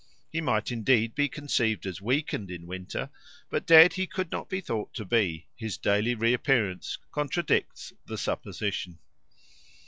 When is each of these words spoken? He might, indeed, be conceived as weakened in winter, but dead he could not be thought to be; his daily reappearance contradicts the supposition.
He 0.31 0.41
might, 0.41 0.71
indeed, 0.71 1.13
be 1.13 1.29
conceived 1.29 1.85
as 1.85 2.01
weakened 2.01 2.49
in 2.49 2.65
winter, 2.65 3.11
but 3.51 3.67
dead 3.67 3.93
he 3.93 4.07
could 4.07 4.31
not 4.31 4.49
be 4.49 4.59
thought 4.59 4.95
to 4.95 5.05
be; 5.05 5.45
his 5.55 5.77
daily 5.77 6.15
reappearance 6.15 6.97
contradicts 7.11 7.93
the 8.07 8.17
supposition. 8.17 8.97